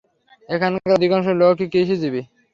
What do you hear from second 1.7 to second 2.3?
কৃষিজীবী।